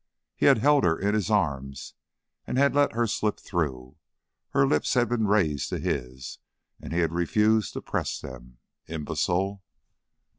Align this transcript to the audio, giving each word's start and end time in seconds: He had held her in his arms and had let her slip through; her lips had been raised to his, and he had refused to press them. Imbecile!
He 0.35 0.47
had 0.47 0.57
held 0.57 0.83
her 0.83 0.97
in 0.97 1.13
his 1.13 1.29
arms 1.29 1.93
and 2.47 2.57
had 2.57 2.73
let 2.73 2.93
her 2.93 3.05
slip 3.05 3.39
through; 3.39 3.97
her 4.49 4.65
lips 4.65 4.95
had 4.95 5.07
been 5.09 5.27
raised 5.27 5.69
to 5.69 5.77
his, 5.77 6.39
and 6.79 6.91
he 6.91 7.01
had 7.01 7.13
refused 7.13 7.73
to 7.73 7.83
press 7.83 8.19
them. 8.19 8.57
Imbecile! 8.87 9.61